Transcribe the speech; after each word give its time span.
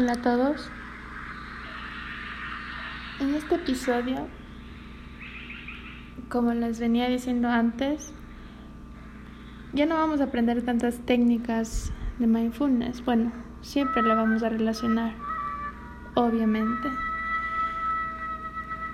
Hola 0.00 0.12
a 0.12 0.22
todos. 0.22 0.70
En 3.20 3.34
este 3.34 3.56
episodio, 3.56 4.28
como 6.30 6.54
les 6.54 6.80
venía 6.80 7.06
diciendo 7.06 7.48
antes, 7.50 8.14
ya 9.74 9.84
no 9.84 9.96
vamos 9.96 10.22
a 10.22 10.24
aprender 10.24 10.62
tantas 10.62 11.00
técnicas 11.00 11.92
de 12.18 12.26
mindfulness. 12.26 13.04
Bueno, 13.04 13.30
siempre 13.60 14.02
la 14.02 14.14
vamos 14.14 14.42
a 14.42 14.48
relacionar, 14.48 15.12
obviamente. 16.14 16.88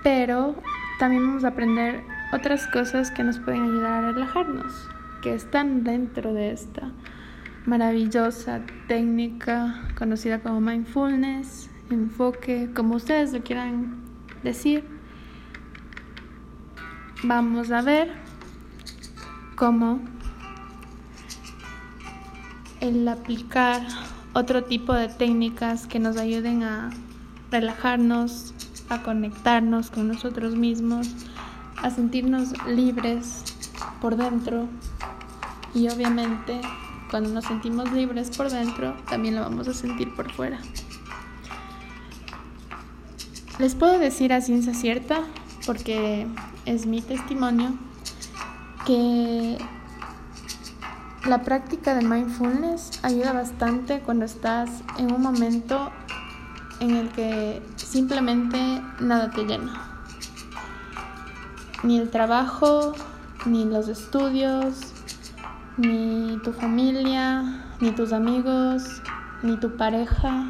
Pero 0.03 0.57
también 0.99 1.25
vamos 1.25 1.45
a 1.45 1.49
aprender 1.49 2.03
otras 2.33 2.67
cosas 2.67 3.11
que 3.11 3.23
nos 3.23 3.39
pueden 3.39 3.63
ayudar 3.63 4.03
a 4.03 4.11
relajarnos, 4.11 4.89
que 5.21 5.33
están 5.33 5.85
dentro 5.85 6.33
de 6.33 6.51
esta 6.51 6.91
maravillosa 7.67 8.61
técnica 8.87 9.89
conocida 9.97 10.39
como 10.39 10.61
mindfulness, 10.61 11.69
enfoque, 11.91 12.69
como 12.73 12.95
ustedes 12.95 13.33
lo 13.33 13.43
quieran 13.43 13.97
decir. 14.41 14.85
Vamos 17.23 17.69
a 17.71 17.81
ver 17.81 18.13
cómo 19.57 19.99
el 22.79 23.05
aplicar 23.07 23.81
otro 24.33 24.63
tipo 24.63 24.93
de 24.93 25.09
técnicas 25.09 25.87
que 25.87 25.99
nos 25.99 26.15
ayuden 26.15 26.63
a 26.63 26.91
relajarnos, 27.51 28.53
a 28.87 29.03
conectarnos 29.03 29.91
con 29.91 30.07
nosotros 30.07 30.55
mismos, 30.55 31.09
a 31.83 31.89
sentirnos 31.89 32.53
libres 32.65 33.43
por 33.99 34.15
dentro 34.15 34.67
y 35.73 35.89
obviamente 35.89 36.61
cuando 37.09 37.29
nos 37.29 37.45
sentimos 37.45 37.91
libres 37.91 38.35
por 38.35 38.49
dentro, 38.49 38.95
también 39.09 39.35
lo 39.35 39.41
vamos 39.41 39.67
a 39.67 39.73
sentir 39.73 40.13
por 40.15 40.31
fuera. 40.31 40.59
Les 43.59 43.75
puedo 43.75 43.97
decir 43.97 44.33
a 44.33 44.41
ciencia 44.41 44.73
cierta, 44.73 45.21
porque 45.65 46.27
es 46.65 46.85
mi 46.85 47.01
testimonio, 47.01 47.73
que 48.85 49.57
la 51.25 51.41
práctica 51.41 51.95
de 51.95 52.05
mindfulness 52.05 52.99
ayuda 53.03 53.33
bastante 53.33 53.99
cuando 53.99 54.25
estás 54.25 54.69
en 54.97 55.11
un 55.11 55.21
momento 55.21 55.91
en 56.79 56.95
el 56.95 57.09
que 57.09 57.61
simplemente 57.75 58.81
nada 58.99 59.31
te 59.31 59.43
llena. 59.43 60.03
Ni 61.83 61.97
el 61.97 62.09
trabajo, 62.09 62.93
ni 63.45 63.65
los 63.65 63.87
estudios, 63.87 64.75
ni 65.77 66.39
tu 66.43 66.53
familia, 66.53 67.43
ni 67.79 67.91
tus 67.91 68.11
amigos, 68.11 69.01
ni 69.43 69.57
tu 69.57 69.77
pareja, 69.77 70.45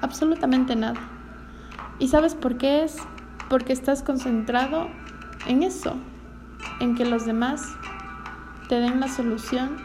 absolutamente 0.00 0.74
nada. 0.74 1.00
¿Y 1.98 2.08
sabes 2.08 2.34
por 2.34 2.58
qué 2.58 2.82
es? 2.82 2.96
Porque 3.48 3.72
estás 3.72 4.02
concentrado 4.02 4.88
en 5.46 5.62
eso, 5.62 5.94
en 6.80 6.96
que 6.96 7.04
los 7.04 7.24
demás 7.26 7.62
te 8.68 8.80
den 8.80 8.98
la 8.98 9.08
solución 9.08 9.76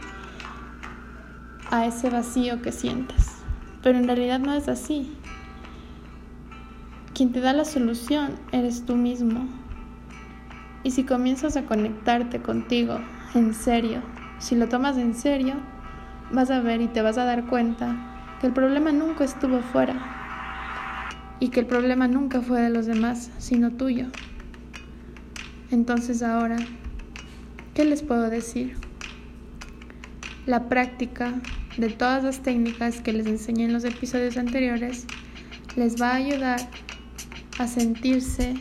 a 1.70 1.86
ese 1.86 2.09
vacío 2.09 2.62
que 2.62 2.72
sientes. 2.72 3.34
Pero 3.84 4.00
en 4.00 4.08
realidad 4.08 4.40
no 4.40 4.53
es 4.53 4.68
así. 4.68 5.16
Quien 7.14 7.31
te 7.31 7.40
da 7.40 7.53
la 7.53 7.66
solución 7.66 8.36
eres 8.52 8.86
tú 8.86 8.95
mismo. 8.95 9.48
Y 10.84 10.92
si 10.92 11.03
comienzas 11.03 11.58
a 11.58 11.66
conectarte 11.66 12.42
contigo 12.42 13.00
en 13.36 13.53
serio, 13.53 14.02
si 14.39 14.55
lo 14.55 14.67
tomas 14.69 14.97
en 14.97 15.13
serio, 15.13 15.55
vas 16.31 16.52
a 16.52 16.59
ver 16.59 16.81
y 16.81 16.88
te 16.88 17.02
vas 17.02 17.17
a 17.17 17.25
dar 17.25 17.45
cuenta 17.47 17.95
que 18.39 18.47
el 18.47 18.53
problema 18.53 18.91
nunca 18.91 19.23
estuvo 19.23 19.59
fuera 19.61 19.95
y 21.39 21.49
que 21.49 21.59
el 21.59 21.66
problema 21.66 22.07
nunca 22.07 22.41
fue 22.41 22.61
de 22.61 22.69
los 22.69 22.85
demás, 22.85 23.31
sino 23.38 23.72
tuyo. 23.72 24.07
Entonces 25.72 26.23
ahora, 26.23 26.57
¿qué 27.73 27.85
les 27.85 28.01
puedo 28.01 28.29
decir? 28.29 28.75
La 30.45 30.69
práctica 30.69 31.33
de 31.78 31.89
todas 31.89 32.23
las 32.23 32.41
técnicas 32.41 33.01
que 33.01 33.13
les 33.13 33.28
enseñé 33.28 33.66
en 33.66 33.73
los 33.73 33.83
episodios 33.83 34.38
anteriores 34.38 35.06
les 35.75 36.01
va 36.01 36.12
a 36.12 36.16
ayudar 36.16 36.59
a 37.59 37.67
sentirse, 37.67 38.56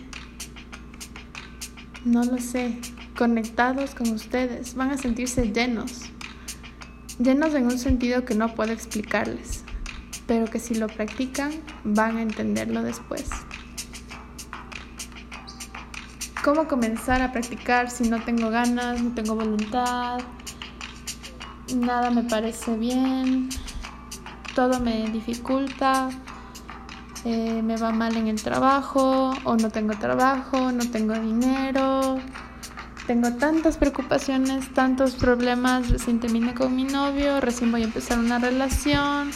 no 2.04 2.24
lo 2.24 2.38
sé, 2.38 2.78
conectados 3.16 3.94
con 3.94 4.10
ustedes, 4.12 4.74
van 4.74 4.90
a 4.90 4.98
sentirse 4.98 5.50
llenos, 5.50 6.02
llenos 7.18 7.54
en 7.54 7.64
un 7.64 7.78
sentido 7.78 8.24
que 8.24 8.34
no 8.34 8.54
puedo 8.54 8.72
explicarles, 8.72 9.64
pero 10.26 10.46
que 10.46 10.60
si 10.60 10.74
lo 10.74 10.86
practican 10.86 11.50
van 11.84 12.18
a 12.18 12.22
entenderlo 12.22 12.82
después. 12.82 13.24
¿Cómo 16.44 16.68
comenzar 16.68 17.22
a 17.22 17.32
practicar 17.32 17.90
si 17.90 18.08
no 18.08 18.22
tengo 18.22 18.50
ganas, 18.50 19.02
no 19.02 19.12
tengo 19.14 19.34
voluntad? 19.34 20.20
Nada 21.74 22.10
me 22.10 22.22
parece 22.22 22.76
bien, 22.76 23.48
todo 24.54 24.78
me 24.78 25.10
dificulta, 25.10 26.10
eh, 27.24 27.60
me 27.62 27.76
va 27.76 27.90
mal 27.90 28.16
en 28.16 28.28
el 28.28 28.40
trabajo 28.40 29.34
o 29.42 29.56
no 29.56 29.70
tengo 29.70 29.94
trabajo, 29.98 30.70
no 30.70 30.88
tengo 30.88 31.14
dinero, 31.14 32.20
tengo 33.06 33.32
tantas 33.34 33.76
preocupaciones, 33.76 34.72
tantos 34.74 35.14
problemas, 35.14 35.90
recién 35.90 36.18
terminé 36.18 36.54
con 36.54 36.74
mi 36.74 36.84
novio, 36.84 37.40
recién 37.40 37.70
voy 37.70 37.82
a 37.82 37.84
empezar 37.84 38.18
una 38.18 38.38
relación, 38.38 39.30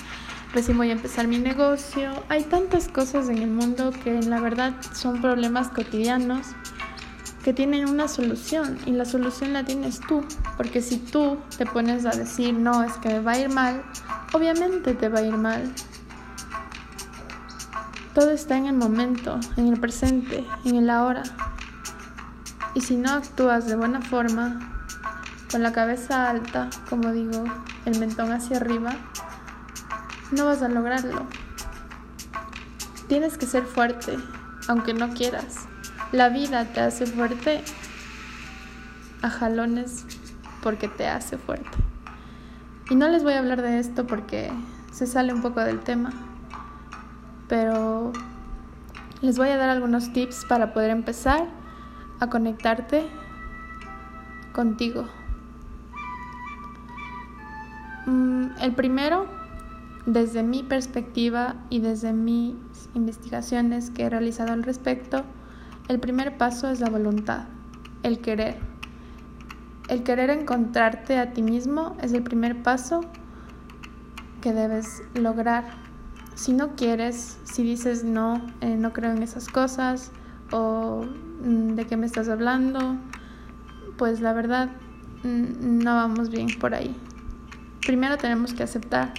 recién 0.52 0.76
voy 0.76 0.90
a 0.90 0.92
empezar 0.92 1.28
mi 1.28 1.38
negocio. 1.38 2.10
Hay 2.28 2.44
tantas 2.44 2.88
cosas 2.88 3.28
en 3.28 3.38
el 3.38 3.50
mundo 3.50 3.92
que 4.02 4.20
la 4.22 4.40
verdad 4.40 4.74
son 4.92 5.20
problemas 5.20 5.68
cotidianos 5.68 6.48
que 7.44 7.52
tienen 7.52 7.88
una 7.88 8.08
solución 8.08 8.76
y 8.86 8.90
la 8.90 9.04
solución 9.04 9.52
la 9.52 9.64
tienes 9.64 10.00
tú, 10.00 10.24
porque 10.56 10.82
si 10.82 10.98
tú 10.98 11.38
te 11.56 11.64
pones 11.64 12.04
a 12.04 12.10
decir, 12.10 12.52
no, 12.52 12.82
es 12.82 12.92
que 12.94 13.08
me 13.08 13.20
va 13.20 13.32
a 13.32 13.38
ir 13.38 13.48
mal, 13.48 13.82
obviamente 14.32 14.94
te 14.94 15.08
va 15.08 15.20
a 15.20 15.22
ir 15.22 15.36
mal. 15.36 15.72
Todo 18.14 18.32
está 18.32 18.56
en 18.56 18.66
el 18.66 18.74
momento, 18.74 19.38
en 19.56 19.68
el 19.68 19.78
presente, 19.78 20.44
en 20.64 20.74
el 20.74 20.90
ahora. 20.90 21.22
Y 22.74 22.80
si 22.82 22.96
no 22.96 23.10
actúas 23.10 23.66
de 23.66 23.76
buena 23.76 24.00
forma, 24.00 24.80
con 25.50 25.62
la 25.62 25.72
cabeza 25.72 26.30
alta, 26.30 26.70
como 26.88 27.10
digo, 27.10 27.44
el 27.84 27.98
mentón 27.98 28.30
hacia 28.30 28.58
arriba, 28.58 28.92
no 30.30 30.44
vas 30.44 30.62
a 30.62 30.68
lograrlo. 30.68 31.26
Tienes 33.08 33.36
que 33.36 33.46
ser 33.46 33.64
fuerte, 33.64 34.16
aunque 34.68 34.94
no 34.94 35.12
quieras. 35.12 35.66
La 36.12 36.28
vida 36.28 36.64
te 36.66 36.80
hace 36.80 37.06
fuerte 37.06 37.62
a 39.22 39.30
jalones 39.30 40.06
porque 40.62 40.86
te 40.86 41.08
hace 41.08 41.36
fuerte. 41.36 41.78
Y 42.88 42.94
no 42.94 43.08
les 43.08 43.24
voy 43.24 43.32
a 43.32 43.40
hablar 43.40 43.62
de 43.62 43.80
esto 43.80 44.06
porque 44.06 44.52
se 44.92 45.06
sale 45.06 45.32
un 45.32 45.42
poco 45.42 45.60
del 45.60 45.80
tema, 45.80 46.12
pero 47.48 48.12
les 49.20 49.36
voy 49.36 49.48
a 49.48 49.56
dar 49.56 49.70
algunos 49.70 50.12
tips 50.12 50.44
para 50.44 50.72
poder 50.72 50.90
empezar 50.90 51.48
a 52.20 52.28
conectarte 52.28 53.06
contigo. 54.52 55.06
Mm, 58.06 58.46
el 58.60 58.74
primero, 58.74 59.26
desde 60.06 60.42
mi 60.42 60.62
perspectiva 60.62 61.56
y 61.70 61.80
desde 61.80 62.12
mis 62.12 62.54
investigaciones 62.94 63.90
que 63.90 64.04
he 64.04 64.10
realizado 64.10 64.52
al 64.52 64.62
respecto, 64.62 65.24
el 65.88 65.98
primer 65.98 66.36
paso 66.36 66.70
es 66.70 66.80
la 66.80 66.90
voluntad, 66.90 67.44
el 68.02 68.20
querer. 68.20 68.58
El 69.88 70.02
querer 70.04 70.30
encontrarte 70.30 71.18
a 71.18 71.32
ti 71.32 71.42
mismo 71.42 71.96
es 72.00 72.12
el 72.12 72.22
primer 72.22 72.62
paso 72.62 73.00
que 74.40 74.52
debes 74.52 75.02
lograr. 75.14 75.64
Si 76.34 76.52
no 76.52 76.76
quieres, 76.76 77.38
si 77.44 77.62
dices 77.62 78.04
no, 78.04 78.40
eh, 78.60 78.76
no 78.76 78.92
creo 78.92 79.10
en 79.10 79.22
esas 79.22 79.48
cosas, 79.48 80.12
o 80.52 81.04
de 81.42 81.86
qué 81.86 81.96
me 81.96 82.06
estás 82.06 82.28
hablando, 82.28 82.96
pues 83.96 84.20
la 84.20 84.32
verdad 84.32 84.70
mm, 85.22 85.82
no 85.82 85.94
vamos 85.94 86.30
bien 86.30 86.48
por 86.58 86.74
ahí. 86.74 86.94
Primero 87.86 88.18
tenemos 88.18 88.54
que 88.54 88.62
aceptar, 88.62 89.14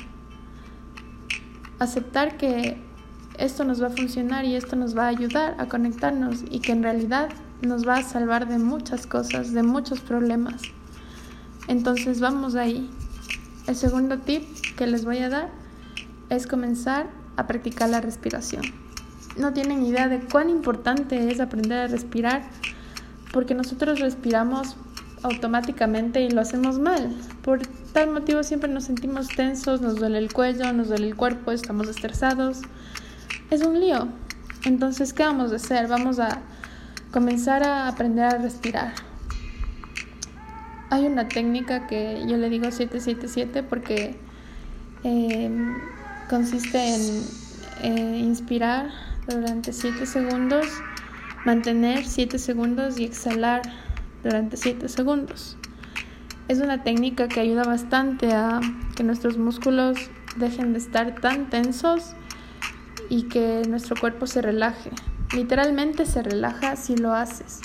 aceptar 1.79 2.37
que 2.37 2.77
esto 3.37 3.63
nos 3.63 3.81
va 3.81 3.87
a 3.87 3.89
funcionar 3.89 4.45
y 4.45 4.55
esto 4.55 4.75
nos 4.75 4.95
va 4.95 5.05
a 5.05 5.07
ayudar 5.07 5.55
a 5.57 5.67
conectarnos 5.67 6.43
y 6.49 6.59
que 6.59 6.71
en 6.71 6.83
realidad 6.83 7.29
nos 7.61 7.87
va 7.87 7.97
a 7.97 8.03
salvar 8.03 8.47
de 8.47 8.59
muchas 8.59 9.07
cosas, 9.07 9.53
de 9.53 9.63
muchos 9.63 9.99
problemas. 9.99 10.61
Entonces 11.67 12.19
vamos 12.19 12.55
ahí. 12.55 12.89
El 13.67 13.75
segundo 13.75 14.19
tip 14.19 14.43
que 14.75 14.87
les 14.87 15.05
voy 15.05 15.19
a 15.19 15.29
dar 15.29 15.49
es 16.29 16.47
comenzar 16.47 17.07
a 17.37 17.47
practicar 17.47 17.89
la 17.89 18.01
respiración 18.01 18.63
no 19.37 19.53
tienen 19.53 19.85
idea 19.85 20.07
de 20.07 20.19
cuán 20.19 20.49
importante 20.49 21.31
es 21.31 21.39
aprender 21.39 21.79
a 21.79 21.87
respirar, 21.87 22.43
porque 23.31 23.53
nosotros 23.53 23.99
respiramos 23.99 24.75
automáticamente 25.23 26.21
y 26.21 26.29
lo 26.29 26.41
hacemos 26.41 26.79
mal. 26.79 27.15
Por 27.43 27.59
tal 27.93 28.11
motivo 28.11 28.43
siempre 28.43 28.71
nos 28.71 28.85
sentimos 28.85 29.27
tensos, 29.29 29.81
nos 29.81 29.97
duele 29.97 30.17
el 30.17 30.33
cuello, 30.33 30.73
nos 30.73 30.89
duele 30.89 31.07
el 31.07 31.15
cuerpo, 31.15 31.51
estamos 31.51 31.87
estresados. 31.87 32.61
es 33.49 33.61
un 33.61 33.79
lío. 33.79 34.07
Entonces, 34.65 35.13
¿qué 35.13 35.23
vamos 35.23 35.51
a 35.51 35.55
hacer? 35.55 35.87
Vamos 35.87 36.19
a 36.19 36.39
comenzar 37.11 37.63
a 37.63 37.87
aprender 37.87 38.25
a 38.25 38.37
respirar. 38.37 38.93
Hay 40.89 41.05
una 41.05 41.27
técnica 41.27 41.87
que 41.87 42.23
yo 42.27 42.37
le 42.37 42.49
digo 42.49 42.65
777 42.65 43.63
porque 43.63 44.17
em, 45.03 45.77
consiste 46.29 46.95
en 46.95 47.23
eh, 47.81 48.17
inspirar 48.19 48.89
durante 49.27 49.73
7 49.73 50.05
segundos, 50.05 50.65
mantener 51.45 52.05
7 52.05 52.39
segundos 52.39 52.99
y 52.99 53.05
exhalar 53.05 53.61
durante 54.23 54.57
7 54.57 54.89
segundos. 54.89 55.57
Es 56.47 56.59
una 56.59 56.83
técnica 56.83 57.27
que 57.27 57.39
ayuda 57.39 57.63
bastante 57.63 58.33
a 58.33 58.59
que 58.95 59.03
nuestros 59.03 59.37
músculos 59.37 59.97
dejen 60.35 60.73
de 60.73 60.79
estar 60.79 61.15
tan 61.21 61.49
tensos 61.49 62.13
y 63.09 63.23
que 63.23 63.63
nuestro 63.67 63.95
cuerpo 63.99 64.27
se 64.27 64.41
relaje. 64.41 64.91
Literalmente 65.33 66.05
se 66.05 66.21
relaja 66.23 66.75
si 66.75 66.97
lo 66.97 67.13
haces. 67.13 67.61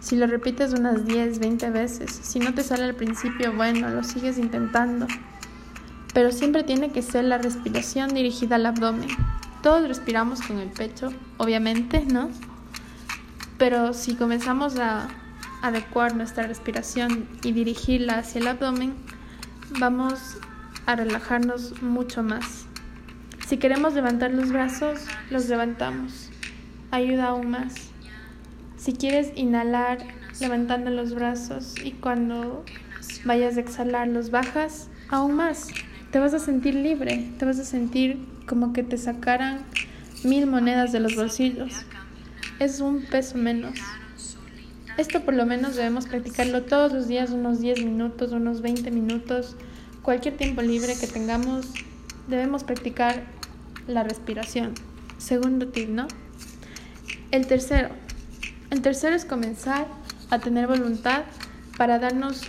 Si 0.00 0.16
lo 0.16 0.26
repites 0.26 0.72
unas 0.72 1.04
10, 1.04 1.40
20 1.40 1.70
veces. 1.70 2.10
Si 2.22 2.38
no 2.38 2.54
te 2.54 2.62
sale 2.62 2.84
al 2.84 2.94
principio, 2.94 3.52
bueno, 3.52 3.88
lo 3.90 4.02
sigues 4.02 4.38
intentando. 4.38 5.06
Pero 6.14 6.32
siempre 6.32 6.62
tiene 6.62 6.90
que 6.90 7.02
ser 7.02 7.24
la 7.24 7.38
respiración 7.38 8.14
dirigida 8.14 8.56
al 8.56 8.66
abdomen. 8.66 9.08
Todos 9.62 9.86
respiramos 9.86 10.40
con 10.42 10.58
el 10.58 10.68
pecho, 10.68 11.12
obviamente, 11.36 12.04
¿no? 12.06 12.30
Pero 13.58 13.92
si 13.92 14.14
comenzamos 14.14 14.78
a 14.78 15.08
adecuar 15.60 16.16
nuestra 16.16 16.46
respiración 16.46 17.28
y 17.42 17.52
dirigirla 17.52 18.18
hacia 18.18 18.40
el 18.40 18.48
abdomen, 18.48 18.94
vamos 19.78 20.38
a 20.86 20.96
relajarnos 20.96 21.82
mucho 21.82 22.22
más. 22.22 22.64
Si 23.46 23.58
queremos 23.58 23.94
levantar 23.94 24.32
los 24.32 24.50
brazos, 24.50 25.00
los 25.30 25.48
levantamos. 25.48 26.30
Ayuda 26.90 27.28
aún 27.28 27.50
más. 27.50 27.74
Si 28.76 28.94
quieres 28.94 29.32
inhalar 29.36 29.98
levantando 30.40 30.90
los 30.90 31.14
brazos 31.14 31.74
y 31.84 31.92
cuando 31.92 32.64
vayas 33.24 33.56
a 33.56 33.60
exhalar 33.60 34.08
los 34.08 34.30
bajas, 34.30 34.88
aún 35.08 35.34
más. 35.34 35.68
Te 36.10 36.18
vas 36.18 36.32
a 36.32 36.38
sentir 36.38 36.74
libre, 36.74 37.30
te 37.38 37.44
vas 37.44 37.58
a 37.58 37.64
sentir 37.64 38.18
como 38.50 38.72
que 38.72 38.82
te 38.82 38.98
sacaran 38.98 39.60
mil 40.24 40.48
monedas 40.48 40.90
de 40.90 40.98
los 40.98 41.14
bolsillos. 41.14 41.72
Es 42.58 42.80
un 42.80 43.02
peso 43.02 43.38
menos. 43.38 43.78
Esto 44.98 45.20
por 45.20 45.34
lo 45.34 45.46
menos 45.46 45.76
debemos 45.76 46.08
practicarlo 46.08 46.64
todos 46.64 46.92
los 46.92 47.06
días, 47.06 47.30
unos 47.30 47.60
10 47.60 47.84
minutos, 47.84 48.32
unos 48.32 48.60
20 48.60 48.90
minutos, 48.90 49.54
cualquier 50.02 50.36
tiempo 50.36 50.62
libre 50.62 50.96
que 50.98 51.06
tengamos, 51.06 51.68
debemos 52.26 52.64
practicar 52.64 53.22
la 53.86 54.02
respiración. 54.02 54.74
Segundo 55.18 55.68
tip, 55.68 55.88
¿no? 55.88 56.08
El 57.30 57.46
tercero. 57.46 57.90
El 58.70 58.82
tercero 58.82 59.14
es 59.14 59.24
comenzar 59.24 59.86
a 60.28 60.40
tener 60.40 60.66
voluntad 60.66 61.22
para 61.78 62.00
darnos 62.00 62.42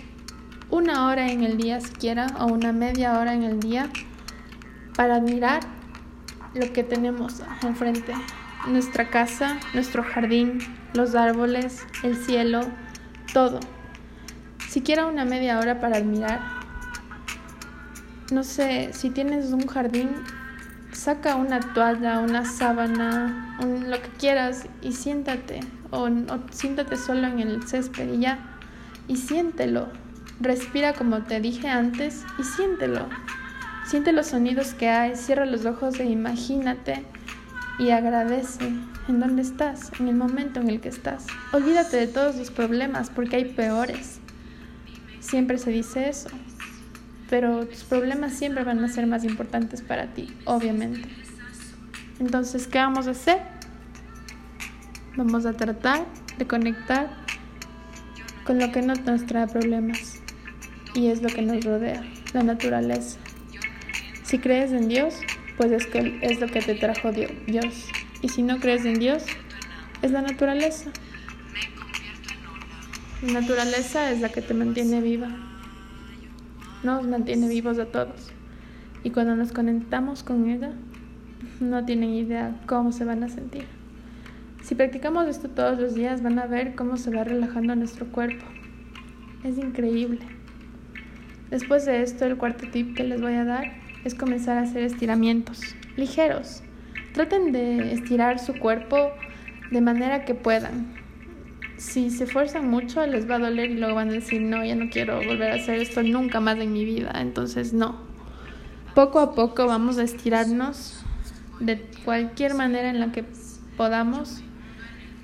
una 0.68 1.06
hora 1.06 1.30
en 1.30 1.44
el 1.44 1.56
día 1.56 1.80
siquiera 1.80 2.26
o 2.40 2.46
una 2.46 2.72
media 2.72 3.20
hora 3.20 3.34
en 3.34 3.44
el 3.44 3.60
día 3.60 3.88
para 4.96 5.14
admirar 5.16 5.60
lo 6.54 6.72
que 6.72 6.82
tenemos 6.82 7.42
enfrente, 7.62 8.12
nuestra 8.66 9.08
casa, 9.08 9.58
nuestro 9.74 10.02
jardín, 10.02 10.58
los 10.94 11.14
árboles, 11.14 11.84
el 12.02 12.16
cielo, 12.16 12.60
todo. 13.32 13.60
Siquiera 14.68 15.06
una 15.06 15.24
media 15.24 15.58
hora 15.58 15.80
para 15.80 15.98
admirar. 15.98 16.40
No 18.30 18.44
sé, 18.44 18.90
si 18.92 19.10
tienes 19.10 19.52
un 19.52 19.66
jardín, 19.66 20.10
saca 20.92 21.36
una 21.36 21.60
toalla, 21.60 22.20
una 22.20 22.44
sábana, 22.44 23.58
lo 23.60 24.00
que 24.00 24.08
quieras 24.18 24.66
y 24.80 24.92
siéntate. 24.92 25.60
O, 25.90 26.04
o 26.04 26.40
siéntate 26.50 26.96
solo 26.96 27.26
en 27.26 27.40
el 27.40 27.68
césped 27.68 28.14
y 28.14 28.20
ya. 28.20 28.38
Y 29.08 29.16
siéntelo. 29.16 29.88
Respira 30.40 30.94
como 30.94 31.22
te 31.22 31.40
dije 31.40 31.68
antes 31.68 32.24
y 32.38 32.44
siéntelo. 32.44 33.08
Siente 33.86 34.12
los 34.12 34.28
sonidos 34.28 34.74
que 34.74 34.88
hay, 34.88 35.16
cierra 35.16 35.44
los 35.44 35.66
ojos 35.66 35.98
e 36.00 36.04
imagínate 36.04 37.04
y 37.78 37.90
agradece 37.90 38.64
en 39.08 39.20
dónde 39.20 39.42
estás, 39.42 39.90
en 39.98 40.08
el 40.08 40.14
momento 40.14 40.60
en 40.60 40.68
el 40.68 40.80
que 40.80 40.88
estás. 40.88 41.26
Olvídate 41.52 41.96
de 41.96 42.06
todos 42.06 42.36
los 42.36 42.50
problemas 42.50 43.10
porque 43.10 43.36
hay 43.36 43.44
peores. 43.46 44.20
Siempre 45.20 45.58
se 45.58 45.70
dice 45.70 46.08
eso, 46.08 46.28
pero 47.28 47.66
tus 47.66 47.84
problemas 47.84 48.34
siempre 48.34 48.64
van 48.64 48.84
a 48.84 48.88
ser 48.88 49.06
más 49.06 49.24
importantes 49.24 49.82
para 49.82 50.06
ti, 50.08 50.32
obviamente. 50.44 51.08
Entonces, 52.20 52.66
¿qué 52.66 52.78
vamos 52.78 53.08
a 53.08 53.10
hacer? 53.10 53.38
Vamos 55.16 55.44
a 55.44 55.52
tratar 55.52 56.06
de 56.38 56.46
conectar 56.46 57.10
con 58.44 58.58
lo 58.58 58.70
que 58.72 58.82
no 58.82 58.94
nos 58.94 59.26
trae 59.26 59.46
problemas 59.46 60.20
y 60.94 61.08
es 61.08 61.22
lo 61.22 61.28
que 61.28 61.42
nos 61.42 61.64
rodea, 61.64 62.02
la 62.32 62.42
naturaleza. 62.42 63.18
Si 64.22 64.38
crees 64.38 64.72
en 64.72 64.88
Dios, 64.88 65.14
pues 65.56 65.72
es 65.72 65.86
que 65.86 66.18
es 66.22 66.40
lo 66.40 66.46
que 66.46 66.60
te 66.60 66.74
trajo 66.74 67.12
Dios. 67.12 67.88
Y 68.22 68.28
si 68.28 68.42
no 68.42 68.58
crees 68.58 68.84
en 68.84 68.98
Dios, 68.98 69.24
es 70.02 70.10
la 70.10 70.22
naturaleza. 70.22 70.90
La 73.22 73.40
naturaleza 73.40 74.10
es 74.10 74.20
la 74.20 74.28
que 74.30 74.42
te 74.42 74.54
mantiene 74.54 75.00
viva. 75.00 75.28
Nos 76.82 77.06
mantiene 77.06 77.48
vivos 77.48 77.78
a 77.78 77.86
todos. 77.86 78.32
Y 79.04 79.10
cuando 79.10 79.36
nos 79.36 79.52
conectamos 79.52 80.22
con 80.22 80.48
ella, 80.48 80.72
no 81.60 81.84
tienen 81.84 82.10
idea 82.10 82.56
cómo 82.66 82.92
se 82.92 83.04
van 83.04 83.22
a 83.22 83.28
sentir. 83.28 83.64
Si 84.62 84.76
practicamos 84.76 85.26
esto 85.26 85.48
todos 85.48 85.78
los 85.78 85.94
días, 85.94 86.22
van 86.22 86.38
a 86.38 86.46
ver 86.46 86.74
cómo 86.74 86.96
se 86.96 87.10
va 87.10 87.24
relajando 87.24 87.74
nuestro 87.74 88.06
cuerpo. 88.06 88.44
Es 89.44 89.58
increíble. 89.58 90.20
Después 91.50 91.84
de 91.84 92.02
esto, 92.02 92.24
el 92.24 92.36
cuarto 92.36 92.66
tip 92.70 92.96
que 92.96 93.04
les 93.04 93.20
voy 93.20 93.34
a 93.34 93.44
dar 93.44 93.72
es 94.04 94.14
comenzar 94.14 94.58
a 94.58 94.62
hacer 94.62 94.82
estiramientos 94.82 95.60
ligeros. 95.96 96.62
Traten 97.12 97.52
de 97.52 97.92
estirar 97.92 98.38
su 98.38 98.54
cuerpo 98.54 99.10
de 99.70 99.80
manera 99.80 100.24
que 100.24 100.34
puedan. 100.34 100.94
Si 101.76 102.10
se 102.10 102.24
esfuerzan 102.24 102.68
mucho 102.68 103.06
les 103.06 103.28
va 103.28 103.36
a 103.36 103.38
doler 103.38 103.70
y 103.70 103.78
luego 103.78 103.94
van 103.94 104.08
a 104.08 104.12
decir, 104.12 104.40
no, 104.40 104.64
ya 104.64 104.76
no 104.76 104.88
quiero 104.90 105.16
volver 105.16 105.52
a 105.52 105.54
hacer 105.56 105.80
esto 105.80 106.02
nunca 106.02 106.40
más 106.40 106.58
en 106.58 106.72
mi 106.72 106.84
vida. 106.84 107.12
Entonces, 107.20 107.72
no. 107.72 107.96
Poco 108.94 109.20
a 109.20 109.34
poco 109.34 109.66
vamos 109.66 109.98
a 109.98 110.02
estirarnos 110.02 111.04
de 111.60 111.80
cualquier 112.04 112.54
manera 112.54 112.90
en 112.90 113.00
la 113.00 113.12
que 113.12 113.24
podamos 113.76 114.42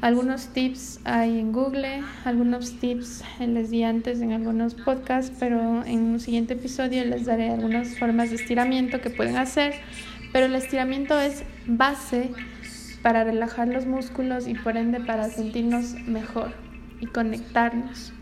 algunos 0.01 0.49
tips 0.53 1.01
hay 1.05 1.41
en 1.41 1.53
Google, 1.53 2.03
algunos 2.25 2.79
tips 2.79 3.25
les 3.41 3.71
di 3.71 3.83
antes 3.83 4.21
en 4.21 4.33
algunos 4.33 4.75
podcasts, 4.75 5.37
pero 5.41 5.85
en 5.85 6.03
un 6.03 6.21
siguiente 6.21 6.55
episodio 6.55 7.05
les 7.05 7.25
daré 7.25 7.51
algunas 7.51 7.99
formas 7.99 8.31
de 8.31 8.37
estiramiento 8.37 9.01
que 9.01 9.11
pueden 9.11 9.37
hacer. 9.37 9.75
Pero 10.33 10.47
el 10.47 10.55
estiramiento 10.55 11.19
es 11.19 11.43
base 11.67 12.31
para 13.03 13.25
relajar 13.25 13.67
los 13.67 13.87
músculos 13.87 14.47
y 14.47 14.55
por 14.55 14.77
ende 14.77 15.01
para 15.01 15.31
sentirnos 15.31 15.95
mejor 16.07 16.55
y 17.01 17.07
conectarnos. 17.07 18.13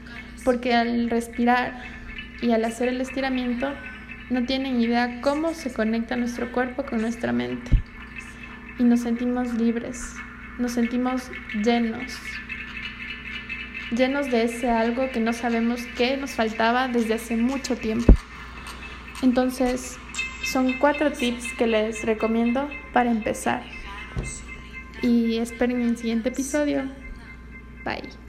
Porque 0.45 0.75
al 0.75 1.11
respirar 1.11 1.83
y 2.41 2.53
al 2.53 2.65
hacer 2.65 2.89
el 2.89 3.03
estiramiento 3.03 3.69
no 4.31 4.45
tienen 4.45 4.81
idea 4.81 5.21
cómo 5.21 5.53
se 5.53 5.73
conecta 5.73 6.17
nuestro 6.17 6.53
cuerpo 6.53 6.85
con 6.87 7.03
nuestra 7.03 7.33
mente 7.33 7.71
y 8.79 8.85
nos 8.85 9.01
sentimos 9.01 9.55
libres 9.55 10.15
nos 10.59 10.73
sentimos 10.73 11.31
llenos, 11.55 12.19
llenos 13.91 14.31
de 14.31 14.45
ese 14.45 14.71
algo 14.71 15.11
que 15.11 15.21
no 15.21 15.33
sabemos 15.33 15.83
qué 15.97 16.17
nos 16.17 16.33
faltaba 16.33 16.89
desde 16.89 17.15
hace 17.15 17.37
mucho 17.37 17.77
tiempo. 17.77 18.13
Entonces, 19.23 19.99
son 20.45 20.75
cuatro 20.79 21.13
tips 21.13 21.53
que 21.55 21.67
les 21.67 22.05
recomiendo 22.05 22.69
para 22.93 23.11
empezar. 23.11 23.63
Y 25.03 25.39
esperen 25.39 25.83
el 25.83 25.97
siguiente 25.97 26.31
episodio. 26.31 26.85
Bye. 27.85 28.26